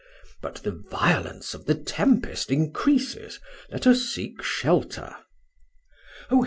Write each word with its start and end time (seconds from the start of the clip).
But 0.41 0.55
the 0.63 0.71
violence 0.71 1.53
of 1.53 1.65
the 1.65 1.75
tempest 1.75 2.49
increases 2.49 3.39
let 3.69 3.85
us 3.85 4.01
seek 4.01 4.41
shelter." 4.41 5.15
"Oh! 6.31 6.39